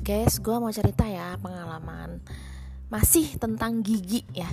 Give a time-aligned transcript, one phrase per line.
[0.00, 2.24] guys gue mau cerita ya pengalaman
[2.88, 4.48] masih tentang gigi ya.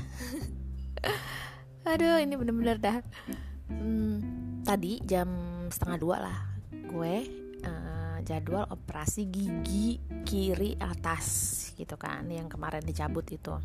[1.88, 3.00] Aduh ini bener-bener dah.
[3.71, 4.20] Hmm,
[4.68, 5.32] tadi jam
[5.71, 6.39] setengah dua lah
[6.71, 7.16] gue
[7.64, 11.25] uh, jadwal operasi gigi kiri atas
[11.79, 13.55] gitu kan yang kemarin dicabut itu.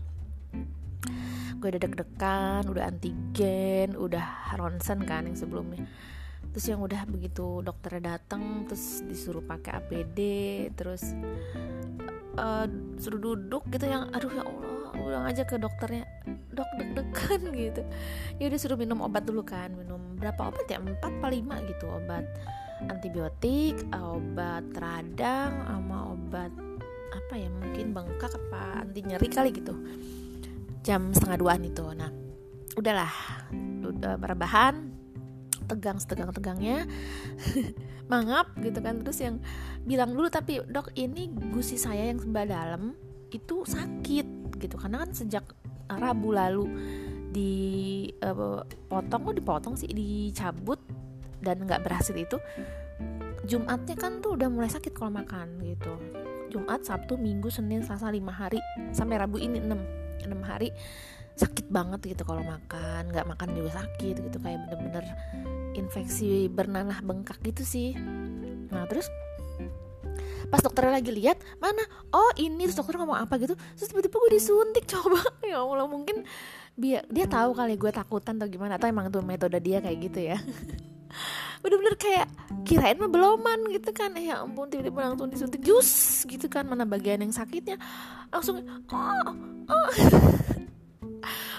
[1.58, 5.82] Gue udah deg-degan udah antigen udah ronsen kan yang sebelumnya
[6.50, 10.18] terus yang udah begitu dokternya datang terus disuruh pakai APD
[10.74, 11.14] terus
[12.36, 12.66] uh,
[12.98, 16.04] suruh duduk gitu yang aduh ya Allah ulang aja ke dokternya.
[16.52, 17.82] Dok deg-degan gitu.
[18.36, 20.78] Ya udah suruh minum obat dulu kan minum berapa obat ya?
[20.80, 22.24] Empat apa lima gitu obat
[22.82, 26.50] antibiotik obat radang sama obat
[27.14, 29.74] apa ya mungkin bengkak apa anti nyeri kali gitu.
[30.82, 31.84] Jam setengah duaan itu.
[31.92, 32.10] Nah
[32.72, 33.12] udahlah
[33.84, 34.92] udah merebahan
[35.72, 36.84] tegang setegang-tegangnya
[38.12, 39.40] mangap gitu kan terus yang
[39.88, 42.92] bilang dulu tapi dok ini gusi saya yang sebelah dalam
[43.32, 44.76] itu sakit gitu.
[44.76, 45.44] Karena kan sejak
[45.88, 46.64] Rabu lalu
[47.32, 50.80] dipotong uh, kok dipotong sih dicabut
[51.40, 52.36] dan nggak berhasil itu
[53.42, 55.98] Jumatnya kan tuh udah mulai sakit kalau makan gitu.
[56.54, 58.62] Jumat, Sabtu, Minggu, Senin, Selasa lima hari
[58.94, 59.82] sampai Rabu ini enam
[60.22, 60.70] enam hari
[61.34, 65.04] sakit banget gitu kalau makan nggak makan juga sakit gitu kayak bener-bener
[65.74, 67.96] infeksi bernanah bengkak gitu sih.
[68.68, 69.08] Nah terus
[70.52, 71.80] pas dokternya lagi lihat mana?
[72.12, 72.68] Oh ini.
[72.68, 73.56] Terus dokter ngomong apa gitu?
[73.56, 75.20] Terus tiba-tiba gue disuntik coba.
[75.40, 76.28] Ya allah mungkin
[76.76, 80.20] dia dia tahu kali gue takutan atau gimana atau emang tuh metode dia kayak gitu
[80.20, 80.38] ya.
[81.62, 82.26] Bener-bener kayak
[82.66, 84.12] kirain mah beloman gitu kan.
[84.18, 86.68] Ya ampun tiba-tiba langsung disuntik jus gitu kan.
[86.68, 87.80] Mana bagian yang sakitnya?
[88.28, 88.60] Langsung
[88.92, 89.28] oh,
[89.72, 89.88] oh.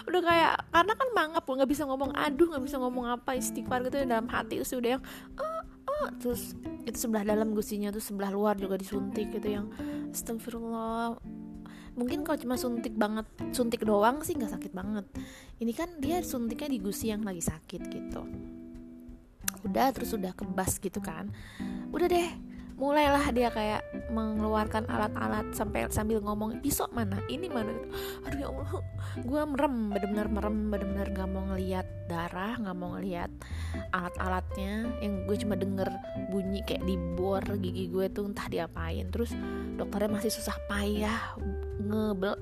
[0.04, 4.04] udah kayak karena kan mangap nggak bisa ngomong aduh nggak bisa ngomong apa istighfar gitu
[4.04, 5.04] dalam hati terus udah yang
[5.40, 6.08] oh, oh.
[6.20, 9.72] terus itu sebelah dalam gusinya tuh sebelah luar juga disuntik gitu yang
[10.12, 11.16] astagfirullah.
[11.94, 15.06] Mungkin kalau cuma suntik banget suntik doang sih nggak sakit banget.
[15.62, 18.22] Ini kan dia suntiknya di gusi yang lagi sakit gitu.
[19.64, 21.32] Udah terus udah kebas gitu kan.
[21.94, 22.30] Udah deh
[22.74, 27.22] mulailah dia kayak mengeluarkan alat-alat sampai sambil ngomong pisau mana?
[27.30, 27.72] Ini mana?
[28.28, 28.82] Aduh ya allah
[29.14, 33.32] gue merem benar-benar merem benar-benar nggak mau ngelihat darah nggak mau ngelihat
[33.94, 34.90] alat-alatnya.
[35.00, 35.90] Yang gue cuma denger
[36.34, 39.08] bunyi kayak dibor gigi gue tuh entah diapain.
[39.14, 39.32] Terus
[39.78, 41.38] dokternya masih susah payah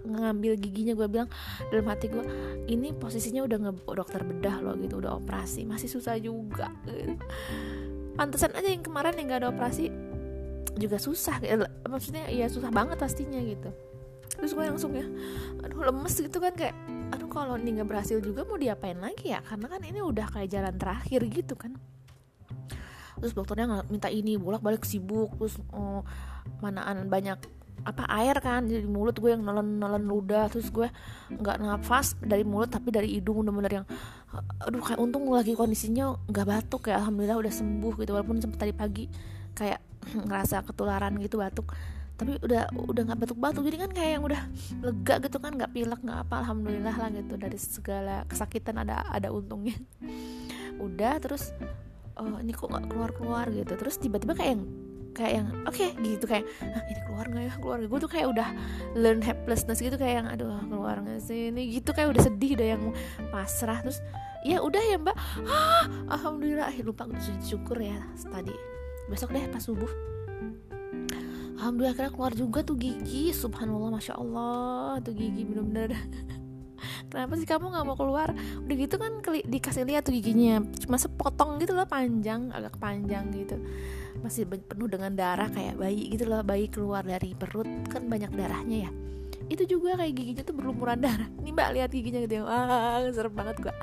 [0.08, 0.96] ngambil giginya.
[0.96, 1.30] Gue bilang
[1.70, 2.24] dalam hati gue
[2.72, 6.72] ini posisinya udah nge dokter bedah loh gitu udah operasi masih susah juga.
[6.88, 7.20] Gitu.
[8.12, 9.90] pantesan aja yang kemarin yang gak ada operasi
[10.78, 11.38] juga susah
[11.88, 13.70] maksudnya ya susah banget pastinya gitu.
[14.32, 15.06] Terus gue langsung ya
[15.62, 16.76] aduh lemes gitu kan kayak
[17.12, 19.44] aduh kalau ini nggak berhasil juga mau diapain lagi ya?
[19.44, 21.76] Karena kan ini udah kayak jalan terakhir gitu kan.
[23.20, 26.02] Terus dokternya nggak minta ini bolak balik sibuk terus oh,
[26.64, 27.38] manaan banyak
[27.82, 30.86] apa air kan jadi mulut gue yang nelen nelen ludah terus gue
[31.34, 33.86] nggak nafas dari mulut tapi dari hidung bener-bener yang
[34.62, 38.12] aduh kayak untung lagi kondisinya nggak batuk ya alhamdulillah udah sembuh gitu.
[38.14, 39.06] Walaupun sempet tadi pagi
[39.58, 41.72] kayak ngerasa ketularan gitu batuk.
[42.18, 43.64] Tapi udah udah nggak batuk-batuk.
[43.66, 44.42] Jadi kan kayak yang udah
[44.86, 47.34] lega gitu kan nggak pilek nggak apa alhamdulillah lah gitu.
[47.38, 49.78] Dari segala kesakitan ada ada untungnya.
[50.86, 51.54] Udah terus
[52.18, 53.74] oh ini kok nggak keluar keluar gitu.
[53.74, 54.64] Terus tiba-tiba kayak yang
[55.12, 56.26] kayak yang oke okay, gitu.
[56.30, 57.54] Kayak ah, ini keluar nggak ya?
[57.58, 58.48] Keluar gue tuh kayak udah
[58.94, 59.98] learn helplessness gitu.
[59.98, 61.74] Kayak yang aduh keluar nggak sih ini?
[61.74, 61.90] Gitu.
[61.90, 62.84] Kayak udah sedih udah yang
[63.34, 63.82] pasrah.
[63.82, 63.98] Terus
[64.46, 65.18] ya udah ya mbak.
[65.50, 66.70] Ah, alhamdulillah.
[66.70, 67.10] Eh, lupa
[67.42, 67.98] syukur ya
[68.30, 68.81] tadi
[69.12, 69.92] besok deh pas subuh.
[71.62, 73.30] Alhamdulillah akhirnya keluar juga tuh gigi.
[73.36, 74.98] Subhanallah Masya Allah.
[75.06, 75.94] Tuh gigi bener-bener.
[77.14, 78.34] Kenapa sih kamu gak mau keluar?
[78.66, 80.66] Udah gitu kan dikasih lihat tuh giginya.
[80.82, 83.62] Cuma sepotong gitu loh panjang Agak panjang gitu.
[84.26, 86.42] Masih penuh dengan darah kayak bayi gitu loh.
[86.42, 88.92] Bayi keluar dari perut Kan banyak darahnya ya.
[89.46, 91.30] Itu juga kayak giginya tuh berlumuran darah.
[91.46, 92.44] Nih mbak lihat giginya gitu ya.
[92.50, 93.76] Wah serem banget gua.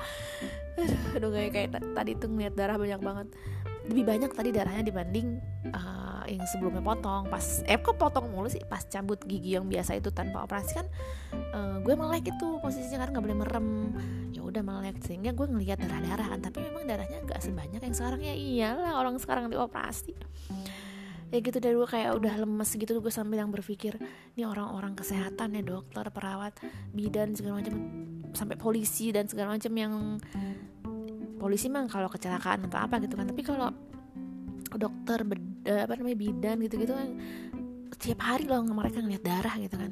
[1.15, 3.29] Aduh kayak, kayak tadi tuh ngeliat darah banyak banget
[3.89, 5.41] lebih banyak tadi darahnya dibanding
[5.73, 7.27] uh, yang sebelumnya potong.
[7.33, 8.61] Pas eh kok potong mulu sih?
[8.69, 10.87] Pas cabut gigi yang biasa itu tanpa operasi kan
[11.57, 13.69] uh, gue melek itu posisinya karena nggak boleh merem.
[14.37, 17.97] Ya udah melek sehingga gue ngelihat darah darah kan tapi memang darahnya nggak sebanyak yang
[17.97, 18.21] sekarang.
[18.21, 20.13] Ya iyalah orang sekarang dioperasi
[21.29, 22.93] ya gitu dari gue kayak udah lemes gitu.
[23.01, 23.97] Gue sambil yang berpikir
[24.37, 26.57] ini orang-orang kesehatan ya dokter perawat
[26.93, 27.75] bidan segala macam
[28.33, 29.95] sampai polisi dan segala macam yang
[31.39, 33.31] polisi mah kalau kecelakaan atau apa gitu kan.
[33.31, 33.71] Tapi kalau
[34.69, 37.09] dokter beda apa namanya bidan gitu gitu kan
[37.99, 39.91] setiap hari loh mereka ngeliat darah gitu kan.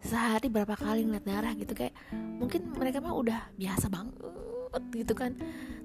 [0.00, 1.92] Sehari berapa kali ngeliat darah gitu kayak
[2.40, 5.36] mungkin mereka mah udah biasa banget gitu kan.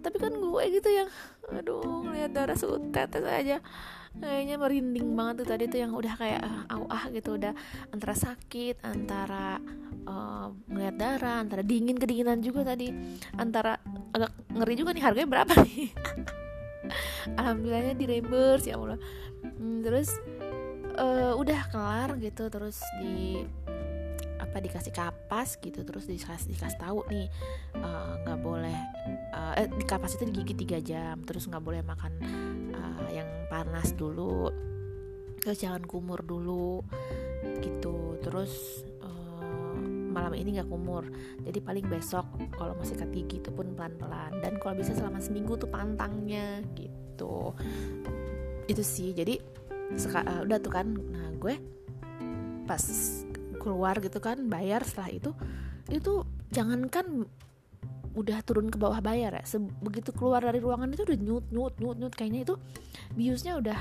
[0.02, 1.10] Tapi kan gue gitu yang
[1.52, 3.60] aduh ngeliat darah sutet aja.
[4.16, 6.42] Kayaknya merinding banget tuh tadi tuh yang udah kayak
[6.72, 7.36] uh, ah gitu.
[7.36, 7.52] Udah
[7.92, 9.60] antara sakit antara
[10.06, 12.90] uh, ngeliat darah antara dingin kedinginan juga tadi.
[13.36, 13.78] Antara
[14.16, 15.92] agak ngeri juga nih harganya berapa nih?
[17.40, 19.00] Alhamdulillahnya di reimburse ya Allah.
[19.42, 20.10] Hmm, terus
[20.98, 23.44] uh, udah kelar gitu terus di
[24.36, 27.28] apa dikasih kapas gitu terus dikasih dikasih tahu nih
[28.24, 28.78] nggak uh, boleh
[29.32, 32.12] uh, eh, di kapas itu digigit tiga jam terus nggak boleh makan
[32.72, 34.52] uh, yang panas dulu
[35.46, 36.82] terus jangan kumur dulu
[37.62, 38.18] gitu.
[38.26, 38.82] Terus
[40.16, 41.04] malam ini nggak kumur.
[41.44, 42.24] Jadi paling besok
[42.56, 46.64] kalau masih sikat gigi itu pun pelan pelan dan kalau bisa selama seminggu tuh pantangnya
[46.80, 47.52] gitu.
[48.72, 49.12] Itu sih.
[49.12, 49.36] Jadi
[50.16, 50.88] uh, udah tuh kan.
[50.96, 51.60] Nah gue
[52.64, 52.84] pas
[53.60, 54.88] keluar gitu kan bayar.
[54.88, 55.32] Setelah itu
[55.92, 56.24] itu
[56.56, 57.28] jangankan
[58.16, 59.44] udah turun ke bawah bayar ya.
[59.84, 62.14] Begitu keluar dari ruangan itu udah nyut nyut nyut nyut.
[62.16, 62.56] Kayaknya itu
[63.12, 63.80] biusnya udah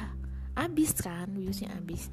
[0.55, 2.11] habis kan biusnya habis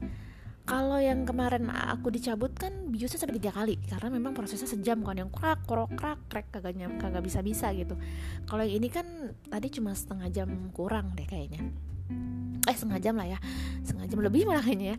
[0.71, 5.19] kalau yang kemarin aku dicabut kan biusnya sampai tiga kali karena memang prosesnya sejam kan
[5.19, 7.99] yang krak krok krak krek kagak kagak bisa bisa gitu.
[8.47, 9.03] Kalau yang ini kan
[9.51, 11.59] tadi cuma setengah jam kurang deh kayaknya.
[12.63, 13.39] Eh setengah jam lah ya
[13.83, 14.97] setengah jam lebih malah kayaknya ya.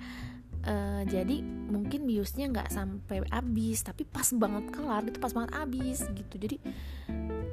[0.63, 6.05] Uh, jadi mungkin biusnya nggak sampai habis tapi pas banget kelar itu pas banget habis
[6.05, 6.35] gitu.
[6.37, 6.61] Jadi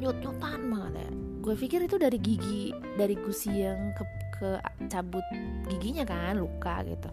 [0.04, 1.10] nyut nyutan banget ya.
[1.40, 4.04] Gue pikir itu dari gigi dari gusi yang ke,
[4.44, 4.50] ke
[4.92, 5.24] cabut
[5.72, 7.08] giginya kan luka gitu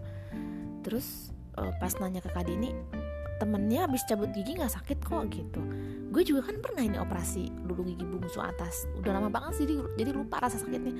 [0.87, 2.71] terus uh, pas nanya ke kak Dini
[3.37, 5.61] temennya habis cabut gigi nggak sakit kok gitu.
[6.09, 8.89] Gue juga kan pernah ini operasi dulu gigi bungsu atas.
[8.97, 10.93] Udah lama banget sih jadi lupa rasa sakitnya.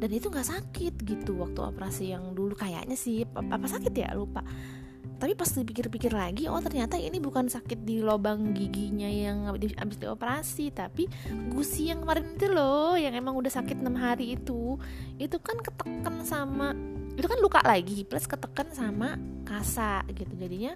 [0.00, 2.56] Dan itu nggak sakit gitu waktu operasi yang dulu.
[2.56, 4.16] Kayaknya sih apa, sakit ya?
[4.16, 4.40] Lupa.
[5.14, 10.74] Tapi pas dipikir-pikir lagi oh ternyata ini bukan sakit di lubang giginya yang habis dioperasi
[10.74, 11.06] tapi
[11.54, 14.80] gusi yang kemarin itu loh yang emang udah sakit enam hari itu.
[15.20, 16.72] Itu kan ketekan sama
[17.14, 20.34] itu kan luka lagi plus ketekan sama kasa gitu.
[20.34, 20.74] Jadinya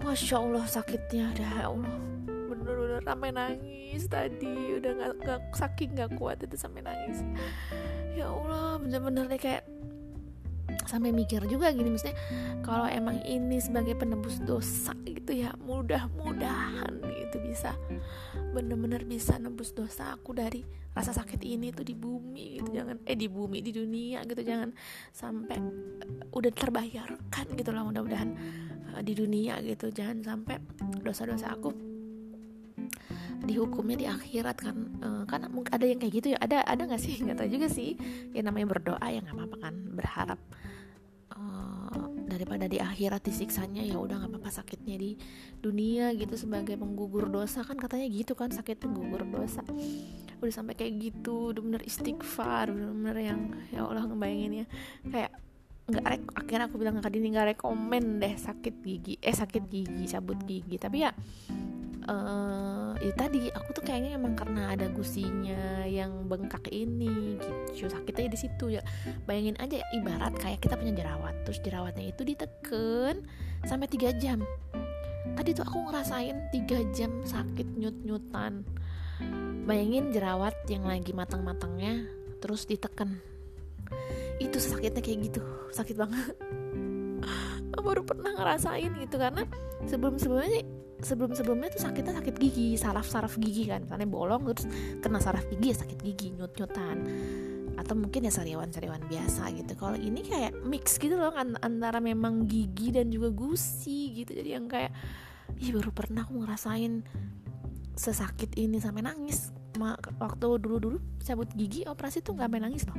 [0.00, 1.32] masya allah sakitnya.
[1.32, 1.96] Dah ya allah.
[2.26, 4.76] Bener-bener sampai nangis tadi.
[4.76, 7.24] Udah nggak saking nggak kuat itu sampai nangis.
[8.16, 9.64] Ya Allah bener-bener deh kayak
[10.86, 12.18] sampai mikir juga gini maksudnya
[12.62, 17.74] kalau emang ini sebagai penebus dosa gitu ya mudah-mudahan gitu bisa
[18.54, 20.64] bener-bener bisa nebus dosa aku dari
[20.96, 22.72] rasa sakit ini tuh di bumi gitu.
[22.72, 24.40] Jangan eh di bumi di dunia gitu.
[24.40, 24.72] Jangan
[25.12, 25.60] sampai
[26.32, 28.30] udah terbayarkan gitu lah mudah-mudahan
[28.96, 29.92] uh, di dunia gitu.
[29.92, 30.56] Jangan sampai
[31.04, 31.68] dosa-dosa aku
[33.44, 36.38] dihukumnya di akhirat kan uh, kan ada yang kayak gitu ya.
[36.40, 37.18] Ada ada nggak sih?
[37.24, 37.98] Nggak tahu juga sih.
[38.32, 40.40] Ya namanya berdoa ya nggak apa-apa kan berharap.
[41.36, 45.20] Uh, daripada di akhirat disiksanya ya udah nggak apa-apa sakitnya di
[45.60, 47.60] dunia gitu sebagai penggugur dosa.
[47.66, 49.60] Kan katanya gitu kan sakit penggugur dosa.
[50.40, 54.66] Udah sampai kayak gitu udah bener istighfar udah bener yang ya Allah ngebayangin ya.
[55.12, 55.32] Kayak
[55.86, 60.04] nggak rek akhirnya aku bilang ke Dini nggak rekomen deh sakit gigi eh sakit gigi
[60.10, 60.76] cabut gigi.
[60.82, 61.14] Tapi ya
[62.10, 67.88] uh, ya tadi aku tuh kayaknya emang karena ada gusinya yang bengkak ini gitu.
[67.92, 68.82] Sakitnya di situ ya.
[69.28, 73.24] Bayangin aja ibarat kayak kita punya jerawat terus jerawatnya itu diteken
[73.64, 74.42] sampai tiga jam.
[75.36, 78.64] Tadi tuh aku ngerasain tiga jam sakit nyut-nyutan.
[79.66, 82.06] Bayangin jerawat yang lagi matang-matangnya
[82.40, 83.18] terus diteken.
[84.40, 85.42] Itu sakitnya kayak gitu.
[85.72, 86.34] Sakit banget.
[87.86, 89.46] Baru pernah ngerasain gitu karena
[89.86, 90.66] sebelum sebelumnya
[91.00, 93.84] sebelum sebelumnya tuh sakitnya sakit gigi saraf saraf gigi kan.
[93.84, 94.64] Misalnya bolong terus
[95.04, 96.98] kena saraf gigi ya sakit gigi nyut nyutan
[97.76, 99.76] atau mungkin ya sariawan sariawan biasa gitu.
[99.76, 104.32] Kalau ini kayak mix gitu loh antara memang gigi dan juga gusi gitu.
[104.32, 104.96] Jadi yang kayak
[105.60, 107.04] ih baru pernah aku ngerasain
[107.96, 109.52] sesakit ini sampai nangis.
[110.16, 112.96] Waktu dulu dulu cabut gigi operasi tuh nggak sampai nangis loh.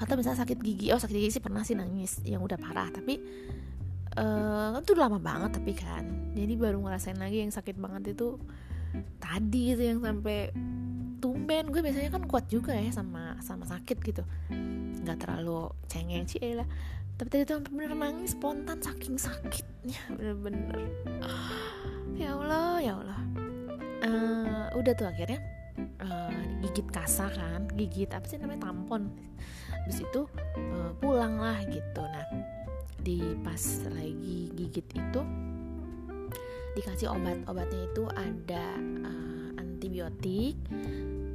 [0.00, 2.88] Atau misalnya sakit gigi oh sakit gigi sih pernah sih nangis yang udah parah.
[2.88, 3.20] Tapi
[4.18, 6.34] uh, itu lama banget tapi kan.
[6.34, 8.38] Jadi baru ngerasain lagi yang sakit banget itu
[9.22, 10.50] tadi itu yang sampai
[11.22, 11.70] tumben.
[11.70, 14.22] Gue biasanya kan kuat juga ya sama sama sakit gitu.
[15.06, 16.66] Nggak terlalu cengeng sih lah.
[17.18, 20.78] Tapi tadi tuh bener nangis spontan saking sakitnya bener-bener.
[22.14, 23.20] Ya Allah ya Allah.
[23.98, 25.42] Uh, udah tuh akhirnya
[25.98, 26.30] uh,
[26.62, 29.10] gigit kasa kan gigit apa sih namanya tampon.
[29.74, 32.02] Habis itu uh, pulang lah gitu.
[32.06, 32.57] Nah
[33.08, 35.22] di pas lagi gigit itu
[36.76, 40.60] dikasih obat obatnya itu ada uh, antibiotik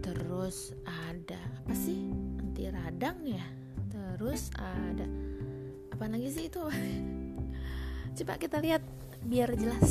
[0.06, 3.42] terus ada apa sih anti radang ya?
[3.90, 5.10] Terus ada
[5.90, 6.62] apa lagi sih itu?
[8.22, 8.86] Coba kita lihat
[9.26, 9.90] biar jelas.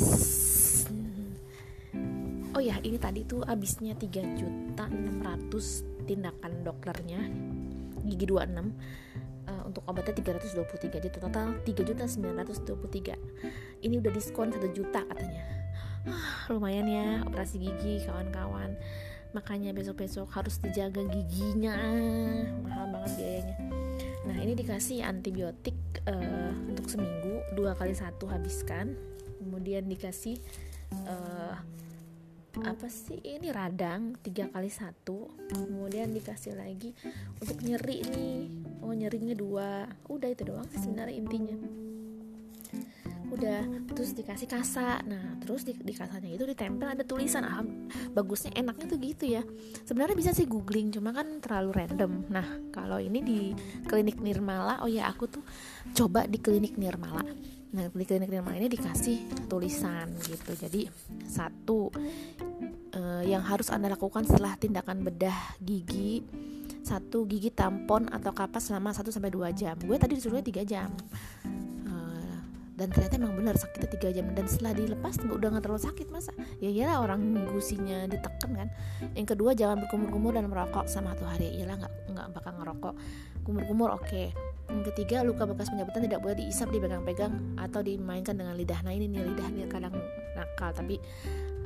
[2.55, 7.27] Oh ya ini tadi tuh abisnya 3 juta 600 tindakan dokternya
[8.07, 9.12] gigi 26
[9.53, 15.45] uh, uh, untuk obatnya 323 jadi total 3.923 ini udah diskon 1 juta katanya.
[16.09, 18.75] Ah, lumayan ya operasi gigi kawan-kawan.
[19.33, 21.73] Makanya besok-besok harus dijaga giginya.
[22.61, 23.55] Mahal banget biayanya.
[24.29, 28.93] Nah ini dikasih antibiotik uh, untuk seminggu dua kali satu habiskan.
[29.41, 30.37] Kemudian dikasih
[31.09, 31.57] uh,
[32.61, 33.17] apa sih?
[33.17, 35.33] Ini radang tiga kali satu.
[35.49, 36.93] Kemudian dikasih lagi
[37.41, 38.37] untuk nyeri nih.
[38.85, 39.89] Oh nyerinya dua.
[40.05, 41.57] Udah itu doang sih sebenarnya intinya.
[43.33, 45.01] Udah terus dikasih kasa.
[45.01, 47.41] Nah terus di, di kasanya itu ditempel ada tulisan.
[47.41, 47.65] Ah
[48.13, 49.41] bagusnya enaknya tuh gitu ya.
[49.89, 52.29] Sebenarnya bisa sih googling cuma kan terlalu random.
[52.29, 53.39] Nah kalau ini di
[53.89, 55.43] klinik Nirmala oh ya aku tuh
[55.97, 57.25] coba di klinik Nirmala
[57.73, 60.85] nah di klinik Nirmala ini dikasih tulisan gitu jadi
[61.25, 61.89] satu
[62.93, 66.21] eh, yang harus anda lakukan setelah tindakan bedah gigi
[66.83, 69.79] satu gigi tampon atau kapas selama 1 sampai dua jam.
[69.87, 70.91] Gue tadi disuruhnya 3 jam
[72.73, 74.25] dan ternyata emang benar sakitnya tiga jam.
[74.33, 76.33] Dan setelah dilepas udah nggak terlalu sakit masa?
[76.57, 77.21] Ya iyalah orang
[77.53, 78.67] gusinya ditekan kan?
[79.13, 81.53] Yang kedua jangan berkumur-kumur dan merokok sama satu hari.
[81.53, 82.93] Iyalah nggak nggak bakal ngerokok.
[83.45, 84.09] Kumur-kumur oke.
[84.09, 84.27] Okay.
[84.71, 88.81] yang ketiga luka bekas penyabutan tidak boleh diisap dipegang-pegang atau dimainkan dengan lidah.
[88.81, 89.93] Nah ini nih lidah nih kadang
[90.33, 90.97] nakal tapi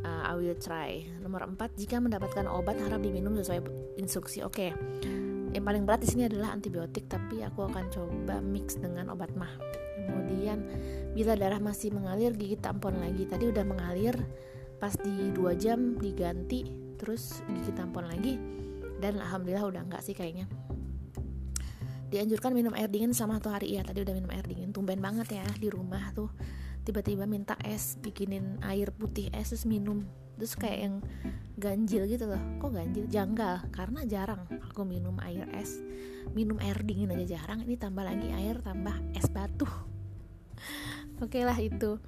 [0.03, 1.07] uh, I will try.
[1.23, 3.63] Nomor empat jika mendapatkan obat harap diminum sesuai
[3.95, 4.43] instruksi.
[4.43, 4.75] Oke.
[4.75, 5.15] Okay.
[5.55, 9.49] yang paling berat di sini adalah antibiotik tapi aku akan coba mix dengan obat mah
[10.07, 10.63] kemudian
[11.11, 13.27] bila darah masih mengalir gigi tampon lagi.
[13.27, 14.15] Tadi udah mengalir
[14.77, 18.37] pas di dua jam diganti terus gigi tampon lagi
[18.97, 20.49] dan alhamdulillah udah enggak sih kayaknya.
[22.07, 23.75] Dianjurkan minum air dingin selama satu hari.
[23.75, 24.71] Ya tadi udah minum air dingin.
[24.71, 26.31] Tumben banget ya di rumah tuh.
[26.87, 30.07] Tiba-tiba minta es bikinin air putih es terus minum.
[30.39, 30.95] Terus kayak yang
[31.59, 32.39] ganjil gitu loh.
[32.63, 33.11] Kok ganjil?
[33.11, 33.67] Janggal.
[33.75, 35.83] Karena jarang aku minum air es.
[36.31, 37.67] Minum air dingin aja jarang.
[37.67, 39.67] Ini tambah lagi air tambah es batu
[41.23, 42.01] oke okay lah itu.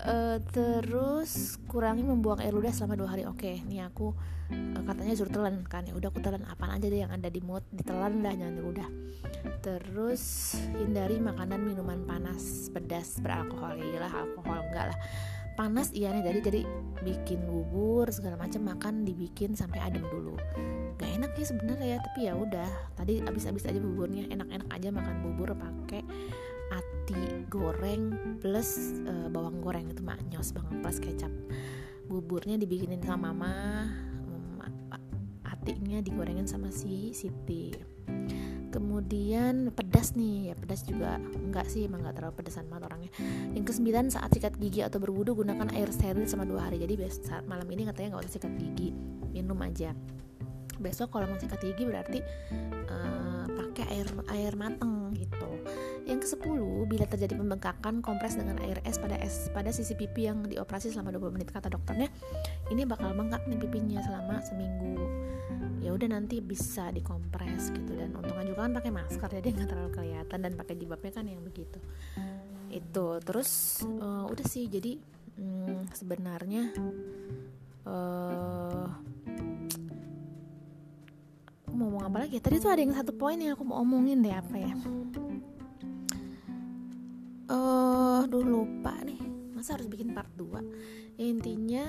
[0.00, 3.28] Uh, terus kurangi membuang air ludah selama dua hari.
[3.28, 4.16] Oke okay, ini aku
[4.48, 5.84] uh, katanya suruh telan kan.
[5.84, 8.88] Ya udah aku telan apa aja deh yang ada di mood ditelan dah jangan ludah.
[9.60, 13.76] Terus hindari makanan minuman panas pedas beralkohol.
[13.76, 14.98] Ya lah alkohol enggak lah.
[15.60, 16.60] Panas iya nih jadi jadi
[17.04, 20.32] bikin bubur segala macam makan dibikin sampai adem dulu.
[20.96, 22.70] Gak enak ya sebenarnya ya tapi ya udah.
[22.96, 26.00] Tadi abis-abis aja buburnya enak-enak aja makan bubur pakai
[26.70, 29.90] ati goreng plus uh, bawang goreng.
[29.90, 31.32] Itu maknyos banget plus kecap.
[32.06, 33.54] Buburnya dibikinin sama mama.
[35.44, 37.76] Atinya digorengin sama si Siti
[38.70, 40.50] kemudian pedas nih.
[40.50, 43.10] Ya pedas juga enggak sih emang enggak terlalu pedasan banget orangnya.
[43.52, 46.80] Yang kesembilan saat sikat gigi atau berwudu gunakan air steril sama dua hari.
[46.80, 48.94] Jadi saat malam ini katanya nggak usah sikat gigi
[49.34, 49.92] minum aja.
[50.80, 52.24] Besok kalau mau sikat gigi berarti
[52.88, 54.99] uh, pakai air air mateng
[56.20, 60.44] yang ke-10, bila terjadi pembengkakan, kompres dengan air es pada es pada sisi pipi yang
[60.44, 62.12] dioperasi selama 20 menit kata dokternya.
[62.68, 65.00] Ini bakal bengkak nih pipinya selama seminggu.
[65.80, 69.90] Ya udah nanti bisa dikompres gitu dan untungnya juga kan pakai masker jadi nggak terlalu
[69.96, 71.80] kelihatan dan pakai jilbabnya kan yang begitu.
[72.68, 75.00] Itu terus uh, udah sih jadi
[75.40, 76.68] hmm, sebenarnya
[77.88, 78.86] uh,
[81.72, 84.34] mau ngomong apa lagi tadi tuh ada yang satu poin yang aku mau omongin deh
[84.36, 84.74] apa ya
[88.30, 89.18] uh, duh lupa nih.
[89.50, 90.62] Masa harus bikin part 2
[91.18, 91.84] ya, intinya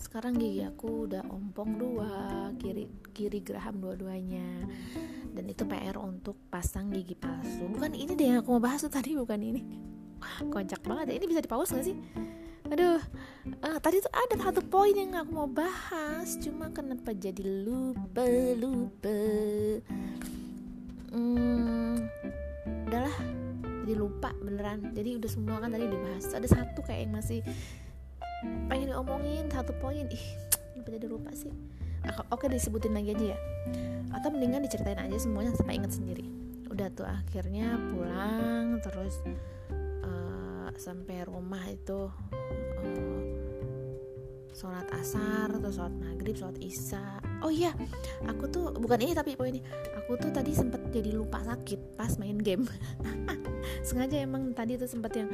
[0.00, 2.08] sekarang gigi aku udah ompong dua
[2.56, 4.64] kiri kiri geraham dua-duanya.
[5.30, 7.68] Dan itu PR untuk pasang gigi palsu.
[7.68, 9.62] Bukan ini deh yang aku mau bahas tuh tadi bukan ini.
[10.48, 11.14] Kocak banget ya.
[11.20, 11.96] Ini bisa dipaus gak sih?
[12.70, 13.02] Aduh
[13.66, 16.40] uh, tadi tuh ada satu poin yang aku mau bahas.
[16.40, 18.24] Cuma kenapa jadi lupa
[18.56, 19.20] lupa?
[21.12, 22.06] Hmm,
[22.86, 23.39] udahlah
[23.90, 24.94] jadi lupa beneran.
[24.94, 26.30] Jadi udah semua kan tadi dibahas.
[26.30, 27.42] Ada satu kayak yang masih
[28.70, 30.06] pengen diomongin satu poin.
[30.06, 30.24] Ih
[30.78, 31.50] kenapa jadi lupa sih?
[32.30, 33.38] Oke disebutin lagi aja ya.
[34.14, 36.22] Atau mendingan diceritain aja semuanya sampai inget sendiri.
[36.70, 39.18] Udah tuh akhirnya pulang terus
[40.06, 42.06] uh, sampai rumah itu
[42.86, 43.22] uh,
[44.54, 47.18] sholat asar atau sholat maghrib sholat isya.
[47.42, 47.74] Oh iya
[48.30, 49.60] aku tuh bukan ini tapi poin ini
[49.98, 52.66] aku tuh tadi sempet jadi lupa sakit pas main game.
[53.86, 55.30] Sengaja emang tadi tuh sempet yang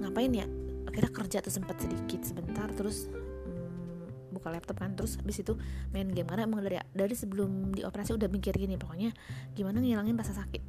[0.00, 0.46] ngapain ya?
[0.86, 4.94] Akhirnya kerja tuh sempet sedikit sebentar terus hmm, buka laptop kan.
[4.94, 5.58] Terus habis itu
[5.90, 9.10] main game karena emang dari dari sebelum dioperasi udah mikir gini pokoknya
[9.58, 10.62] gimana ngilangin rasa sakit?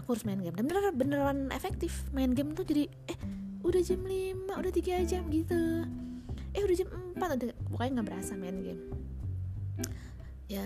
[0.00, 0.56] Aku harus main game.
[0.56, 2.08] Dan beneran beneran efektif.
[2.10, 3.18] Main game tuh jadi eh
[3.64, 5.86] udah jam 5 udah tiga jam gitu.
[6.56, 8.82] Eh udah jam 4 udah pokoknya nggak berasa main game.
[10.44, 10.60] Ya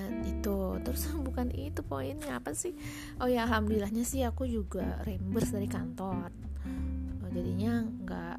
[0.83, 2.75] terus bukan itu poinnya apa sih?
[3.23, 6.31] Oh ya alhamdulillahnya sih aku juga reimburse dari kantor.
[7.25, 8.37] Oh, jadinya nggak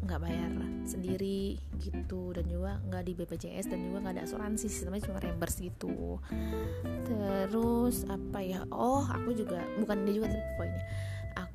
[0.00, 0.50] nggak bayar
[0.88, 2.32] sendiri gitu.
[2.34, 6.18] Dan juga nggak di BPJS dan juga nggak ada asuransi sistemnya cuma reimburse gitu.
[7.06, 8.64] Terus apa ya?
[8.72, 10.84] Oh aku juga bukan dia juga tapi poinnya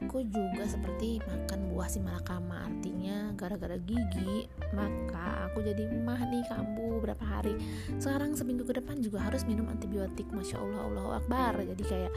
[0.04, 6.44] aku juga seperti makan buah si malakama artinya gara-gara gigi maka aku jadi mah nih
[6.52, 7.56] kambuh berapa hari.
[8.00, 11.64] Sekarang seminggu ke depan juga harus minum antibiotik masya allah allahu akbar.
[11.64, 12.12] Jadi kayak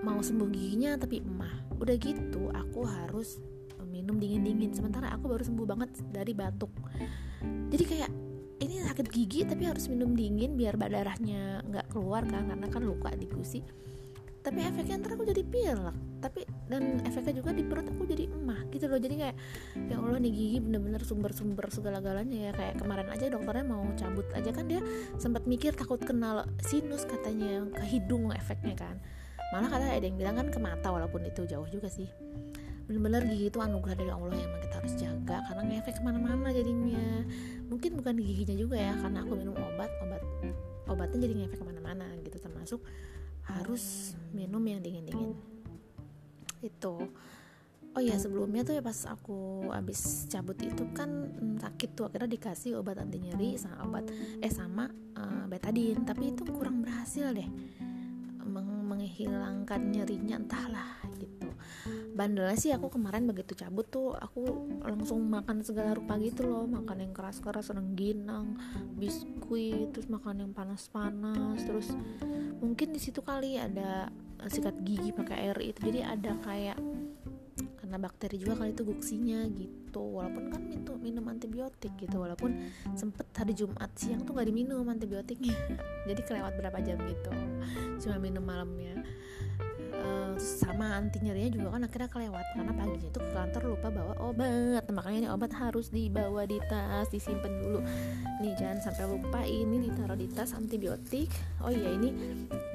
[0.00, 3.40] mau sembuh giginya tapi emah udah gitu aku harus
[3.88, 4.72] minum dingin-dingin.
[4.72, 6.72] Sementara aku baru sembuh banget dari batuk.
[7.68, 8.10] Jadi kayak
[8.64, 13.10] ini sakit gigi tapi harus minum dingin biar darahnya nggak keluar kan karena kan luka
[13.12, 13.60] di gusi
[14.44, 15.96] tapi efeknya ntar aku jadi pilek.
[16.20, 19.00] Tapi dan efeknya juga di perut aku jadi emah gitu loh.
[19.00, 19.36] Jadi kayak
[19.88, 22.52] ya allah nih gigi bener-bener sumber-sumber segala-galanya ya.
[22.52, 24.84] Kayak kemarin aja dokternya mau cabut aja kan dia
[25.16, 29.00] sempat mikir takut kenal sinus katanya ke hidung efeknya kan.
[29.56, 32.12] Malah kadang ada yang bilang kan ke mata walaupun itu jauh juga sih.
[32.84, 37.24] Bener-bener gigi itu anugerah dari Allah yang kita harus jaga karena ngefek ke mana-mana jadinya.
[37.72, 40.20] Mungkin bukan giginya juga ya karena aku minum obat obat
[40.84, 42.84] obatnya jadi ngefek ke mana-mana gitu termasuk
[43.48, 45.36] harus minum yang dingin-dingin.
[46.64, 47.08] Itu.
[47.94, 52.26] Oh ya sebelumnya tuh ya pas aku habis cabut itu kan hmm, sakit tuh akhirnya
[52.34, 54.10] dikasih obat anti nyeri sama obat
[54.42, 56.02] eh sama uh, betadine.
[56.02, 57.46] Tapi itu kurang berhasil deh
[58.44, 61.03] Meng menghilangkan nyerinya entahlah
[62.14, 66.64] bandelnya sih aku kemarin begitu cabut tuh aku langsung makan segala rupa gitu loh.
[66.68, 68.58] Makan yang keras-keras rengginang
[68.96, 71.92] biskuit terus makan yang panas-panas terus
[72.62, 74.08] mungkin di situ kali ada
[74.46, 75.78] sikat gigi pakai air itu.
[75.80, 76.78] Jadi ada kayak
[77.80, 80.02] karena bakteri juga kali itu guksinya gitu.
[80.02, 85.54] Walaupun kan minum minum antibiotik gitu walaupun sempet hari Jumat siang tuh gak diminum antibiotiknya.
[86.08, 87.32] Jadi kelewat berapa jam gitu
[88.04, 89.00] cuma minum malamnya
[90.04, 92.46] uh, sama anti nyerinya juga kan akhirnya kelewat.
[92.52, 94.84] Karena paginya itu ke kantor lupa bawa obat.
[94.92, 97.80] Makanya ini obat harus dibawa di tas disimpan dulu.
[98.44, 101.32] Nih jangan sampai lupa ini ditaruh di tas antibiotik.
[101.64, 102.12] Oh iya ini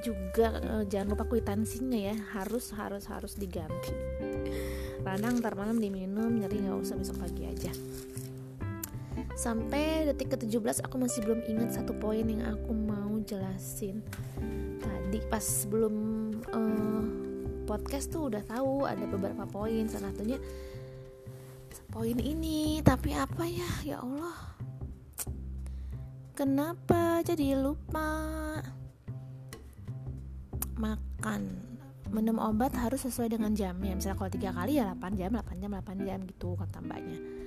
[0.02, 2.16] juga uh, jangan lupa kwitansinya ya.
[2.34, 3.94] Harus harus harus diganti.
[5.06, 7.72] Radang ntar malam diminum nyeri nggak usah besok pagi aja.
[9.40, 14.04] Sampai detik ke-17 aku masih belum ingat satu poin yang aku mau jelasin.
[14.84, 15.96] Tadi pas belum
[16.52, 17.04] uh,
[17.70, 19.86] podcast tuh udah tahu ada beberapa poin.
[19.86, 20.42] Salah satunya
[21.94, 23.70] poin ini tapi apa ya?
[23.86, 24.58] Ya Allah.
[26.34, 28.10] Kenapa jadi lupa?
[30.82, 31.42] Makan
[32.10, 33.94] minum obat harus sesuai dengan jamnya.
[33.94, 37.39] Misalnya kalau tiga kali ya 8 jam 8 jam 8 jam gitu kata mbaknya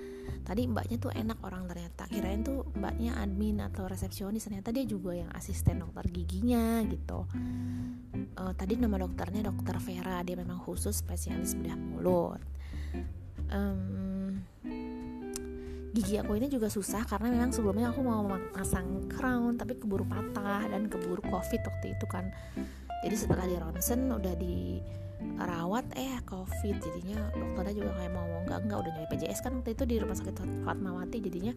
[0.43, 2.05] tadi mbaknya tuh enak orang ternyata.
[2.11, 7.25] Kirain tuh mbaknya admin atau resepsionis ternyata dia juga yang asisten dokter giginya gitu.
[8.37, 12.43] Uh, tadi nama dokternya dokter Vera dia memang khusus spesialis bedah mulut.
[13.53, 14.41] Um,
[15.93, 18.25] gigi aku ini juga susah karena memang sebelumnya aku mau
[18.57, 22.29] masang crown tapi keburu patah dan keburu covid waktu itu kan.
[23.03, 24.79] Jadi setelah di ronsen udah di
[25.39, 26.77] rawat eh covid.
[26.79, 30.17] Jadinya dokternya juga kayak mau enggak enggak udah nyari PJS kan waktu itu di rumah
[30.17, 31.53] sakit Fatmawati jadinya.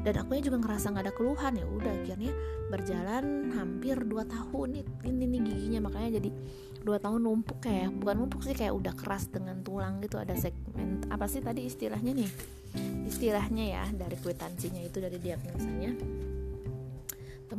[0.00, 1.52] Dan aku juga ngerasa nggak ada keluhan.
[1.58, 2.32] Ya udah akhirnya
[2.70, 5.80] berjalan hampir 2 tahun nih ini nih giginya.
[5.90, 6.30] Makanya jadi
[6.80, 10.16] dua tahun numpuk kayak bukan numpuk sih kayak udah keras dengan tulang gitu.
[10.16, 12.30] Ada segmen apa sih tadi istilahnya nih?
[13.04, 15.92] Istilahnya ya dari kwitansinya itu dari diagnosanya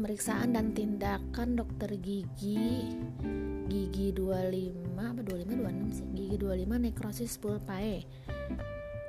[0.01, 2.89] pemeriksaan dan tindakan dokter gigi.
[3.69, 6.09] Gigi 25 apa 25 26 sih?
[6.17, 8.01] Gigi 25 nekrosis pulpae.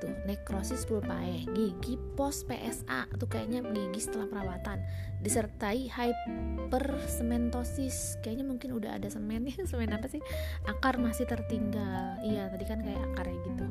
[0.05, 1.49] Tuh nekrosis pulpae.
[1.57, 4.85] Gigi pos PSA tuh kayaknya gigi setelah perawatan.
[5.25, 10.21] Disertai hypersementosis kayaknya mungkin udah ada semennya semen apa sih?
[10.69, 12.21] Akar masih tertinggal.
[12.21, 13.65] Iya tadi kan kayak akarnya gitu.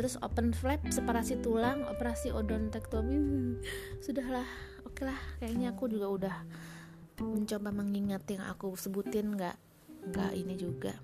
[0.00, 3.20] Terus open flap separasi tulang operasi odontektomi.
[4.08, 4.71] Sudahlah
[5.02, 6.36] lah kayaknya aku juga udah
[7.22, 9.56] mencoba mengingat yang aku sebutin nggak
[10.10, 10.94] nggak ini juga.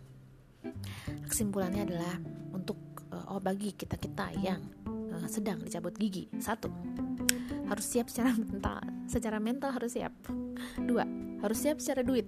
[1.30, 2.14] Kesimpulannya adalah
[2.50, 2.78] untuk
[3.14, 4.58] uh, oh bagi kita kita yang
[5.14, 6.26] uh, sedang dicabut gigi.
[6.42, 6.70] Satu
[7.68, 10.14] harus siap secara mental secara mental harus siap.
[10.82, 11.06] Dua
[11.44, 12.26] harus siap secara duit.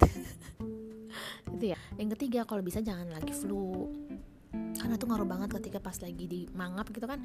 [1.56, 1.78] Itu ya.
[1.98, 3.90] Yang ketiga kalau bisa jangan lagi flu.
[4.50, 7.20] Karena tuh ngaruh banget ketika pas lagi di mangap gitu kan.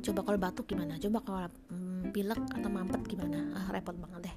[0.00, 0.96] Coba kalau batuk gimana?
[0.96, 1.48] Coba kalau
[2.10, 3.38] pilek atau mampet gimana?
[3.54, 4.36] Ah, repot banget deh.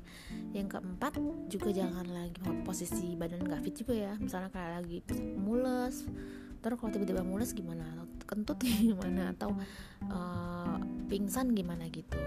[0.57, 1.13] Yang keempat
[1.49, 4.13] juga jangan lagi posisi badan gak fit juga ya.
[4.17, 4.99] Misalnya kayak lagi
[5.37, 6.05] mules
[6.59, 7.85] terus kalau tiba-tiba mules gimana?
[8.27, 9.31] Kentut gimana?
[9.31, 9.55] Atau
[10.11, 10.77] uh,
[11.09, 12.19] pingsan gimana gitu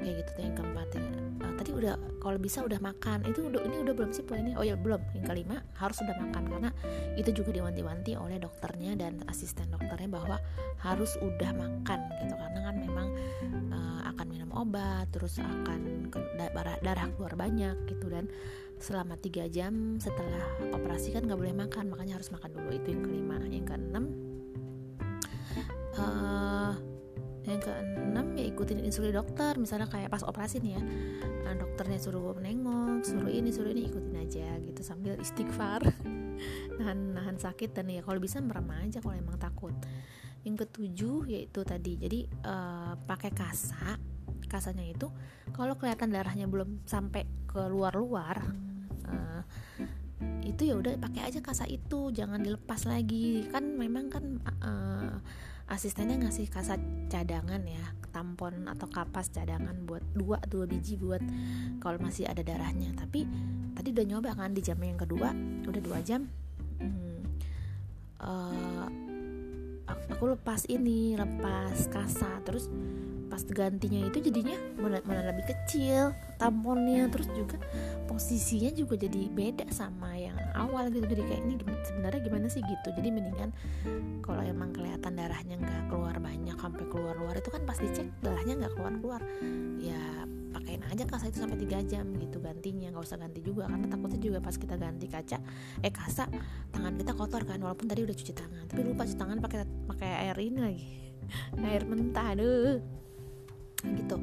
[0.00, 1.02] kayak gitu tuh yang keempat ya.
[1.44, 3.18] uh, tadi udah kalau bisa udah makan.
[3.28, 4.56] Itu udah ini udah belum sih poinnya?
[4.56, 5.00] Oh ya belum.
[5.12, 6.42] Yang kelima harus udah makan.
[6.48, 6.70] Karena
[7.20, 10.36] itu juga diwanti-wanti oleh dokternya dan asisten dokternya bahwa
[10.80, 12.34] harus udah makan gitu.
[12.34, 13.08] Karena kan memang
[13.70, 18.08] uh, akan minum obat terus akan darah, darah keluar banyak gitu.
[18.08, 18.26] Dan
[18.80, 21.92] selama tiga jam setelah operasi kan nggak boleh makan.
[21.92, 22.68] Makanya harus makan dulu.
[22.72, 23.36] Itu yang kelima.
[23.46, 24.04] Yang keenam
[26.00, 26.72] uh,
[27.50, 30.82] yang keenam ya ikutin instruksi dokter misalnya kayak pas operasi nih ya.
[31.46, 35.82] Nah, dokternya suruh nengok suruh ini suruh ini ikutin aja gitu sambil istighfar.
[36.80, 39.74] Nahan nahan sakit dan ya kalau bisa merem aja kalau emang takut.
[40.40, 44.00] Yang ketujuh yaitu tadi jadi uh, pakai kasa.
[44.48, 45.06] Kasanya itu
[45.52, 48.40] kalau kelihatan darahnya belum sampai ke luar-luar
[49.04, 49.42] uh,
[50.44, 53.46] itu ya udah pakai aja kasa itu jangan dilepas lagi.
[53.48, 54.24] Kan memang kan
[54.62, 55.16] uh,
[55.70, 56.76] asistennya ngasih kasa
[57.08, 61.22] cadangan ya tampon atau kapas cadangan buat dua dua biji buat
[61.78, 62.92] kalau masih ada darahnya.
[62.98, 63.24] Tapi
[63.80, 65.32] tadi udah nyoba kan di jam yang kedua
[65.64, 66.28] udah dua jam
[66.84, 67.20] hmm,
[68.20, 68.86] uh,
[69.88, 72.68] aku lepas ini lepas kasa terus
[73.30, 77.06] pas gantinya itu jadinya mana, lebih kecil tamponnya.
[77.14, 77.56] Terus juga
[78.10, 81.06] posisinya juga jadi beda sama yang awal gitu.
[81.06, 81.54] Jadi kayak ini
[81.86, 82.60] sebenarnya gimana sih?
[82.60, 82.88] gitu.
[82.92, 83.50] Jadi mendingan
[84.20, 88.54] kalau emang kelihatan darahnya nggak keluar banyak sampai keluar luar itu kan pasti cek darahnya
[88.66, 89.22] nggak keluar keluar
[89.80, 92.90] ya pakein aja kasa itu sampai 3 jam gitu gantinya.
[92.90, 95.38] Nggak usah ganti juga karena takutnya juga pas kita ganti kaca
[95.80, 96.26] eh kasa
[96.74, 97.58] tangan kita kotor kan.
[97.62, 100.86] Walaupun tadi udah cuci tangan tapi lupa cuci tangan pakai pakai air ini lagi.
[101.62, 102.82] Air mentah aduh
[103.84, 104.16] gitu.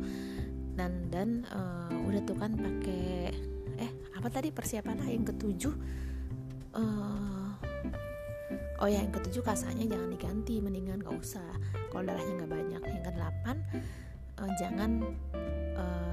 [0.77, 3.33] Dan dan uh, udah tuh kan pakai
[3.77, 5.73] eh apa tadi persiapan yang ketujuh?
[6.77, 7.49] Uh,
[8.77, 11.51] oh ya yang ketujuh kasanya jangan diganti mendingan gak usah.
[11.89, 13.57] Kalau darahnya nggak banyak yang ke delapan
[14.37, 14.91] uh, jangan
[15.77, 16.06] uh,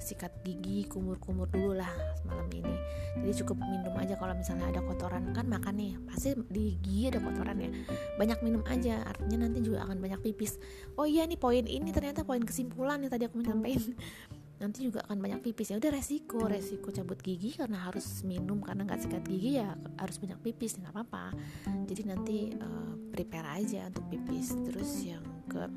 [0.00, 1.92] sikat gigi kumur-kumur dulu lah
[2.24, 2.74] malam ini.
[3.20, 5.30] Jadi cukup minum aja kalau misalnya ada kotoran.
[5.36, 7.70] Kan makan nih pasti di gigi ada kotoran ya.
[8.16, 10.56] Banyak minum aja artinya nanti juga akan banyak pipis.
[10.96, 13.92] Oh iya nih poin ini ternyata poin kesimpulan yang tadi aku menyampaikan
[14.62, 15.72] nanti juga akan banyak pipis.
[15.72, 16.48] Ya udah resiko.
[16.48, 18.64] Resiko cabut gigi karena harus minum.
[18.64, 21.36] Karena nggak sikat gigi ya harus banyak pipis nggak apa-apa.
[21.84, 24.56] Jadi nanti uh, prepare aja untuk pipis.
[24.64, 25.68] Terus yang ke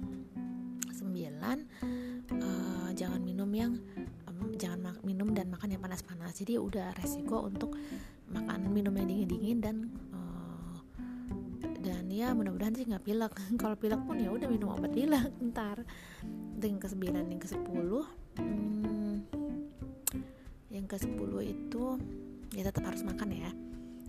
[0.93, 1.57] sembilan
[2.39, 3.73] uh, jangan minum yang
[4.57, 6.35] jangan minum dan makan yang panas-panas.
[6.37, 7.75] Jadi udah resiko untuk
[8.31, 9.75] makan minum yang dingin-dingin dan
[10.15, 10.75] uh,
[11.83, 13.33] dan ya mudah-mudahan sih nggak pilek.
[13.61, 15.83] Kalau pilek pun ya udah minum obat pilek ntar.
[16.63, 18.05] Yang ke sembilan yang ke sepuluh
[18.39, 19.13] hmm,
[20.71, 21.99] yang ke sepuluh itu
[22.55, 23.51] ya tetap harus makan ya.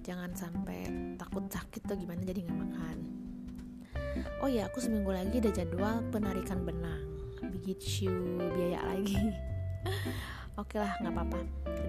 [0.05, 0.87] Jangan sampai
[1.19, 2.97] takut sakit atau gimana jadi nggak makan.
[4.39, 7.03] Oh ya aku seminggu lagi ada jadwal penarikan benang.
[7.43, 8.09] Begitu
[8.55, 9.19] biaya lagi
[10.61, 11.39] oke lah nggak apa-apa.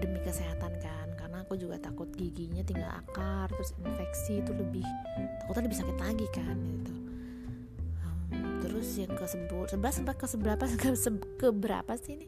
[0.00, 4.84] Demi kesehatan kan karena aku juga takut giginya tinggal akar terus infeksi itu lebih
[5.42, 6.94] takutnya lebih sakit lagi kan gitu.
[8.04, 10.90] Um, terus yang ke sebelas sampai ke seberapa ke,
[11.40, 12.26] ke berapa sih ini?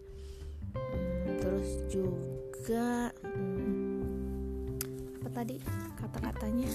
[0.77, 4.77] Um, terus juga um,
[5.25, 5.57] apa tadi
[5.99, 6.71] kata-katanya?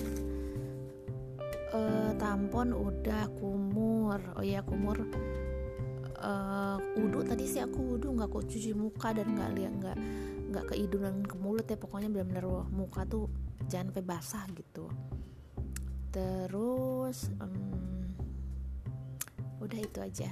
[1.73, 4.21] Uh, tampon udah kumur.
[4.37, 5.01] Oh ya kumur
[6.23, 9.97] uh, wudhu tadi sih aku wudhu nggak kok cuci muka dan nggak lihat nggak
[10.53, 11.77] nggak ke hidung dan ke mulut ya.
[11.77, 13.27] Pokoknya benar-benar muka tuh
[13.67, 14.87] jangan sampai basah gitu.
[16.13, 18.07] Terus um,
[19.59, 20.31] udah itu aja.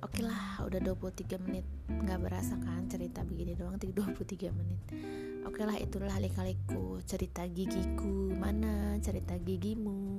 [0.00, 1.66] Oke lah, udah 23 menit.
[1.84, 4.80] Nggak berasa kan cerita begini doang 23 menit.
[5.44, 8.32] Oke lah, itulah lika-liku cerita gigiku.
[8.32, 10.09] Mana cerita gigimu